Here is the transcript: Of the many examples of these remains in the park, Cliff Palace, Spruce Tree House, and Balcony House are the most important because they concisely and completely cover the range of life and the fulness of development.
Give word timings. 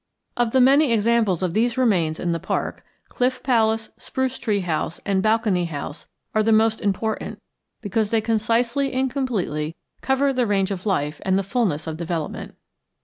Of 0.35 0.49
the 0.49 0.59
many 0.59 0.91
examples 0.91 1.43
of 1.43 1.53
these 1.53 1.77
remains 1.77 2.19
in 2.19 2.31
the 2.31 2.39
park, 2.39 2.83
Cliff 3.09 3.43
Palace, 3.43 3.91
Spruce 3.99 4.39
Tree 4.39 4.61
House, 4.61 4.99
and 5.05 5.21
Balcony 5.21 5.65
House 5.65 6.07
are 6.33 6.41
the 6.41 6.51
most 6.51 6.81
important 6.81 7.37
because 7.81 8.09
they 8.09 8.19
concisely 8.19 8.93
and 8.93 9.11
completely 9.11 9.75
cover 10.01 10.33
the 10.33 10.47
range 10.47 10.71
of 10.71 10.87
life 10.87 11.21
and 11.23 11.37
the 11.37 11.43
fulness 11.43 11.85
of 11.85 11.97
development. 11.97 12.55